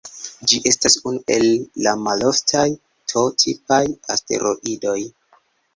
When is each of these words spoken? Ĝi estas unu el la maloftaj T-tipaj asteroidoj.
Ĝi 0.51 0.57
estas 0.69 0.95
unu 1.11 1.21
el 1.35 1.45
la 1.87 1.93
maloftaj 2.07 2.65
T-tipaj 3.13 3.83
asteroidoj. 4.17 4.99